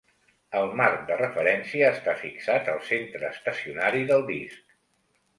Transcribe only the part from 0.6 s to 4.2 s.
marc de referència està fixat al centre estacionari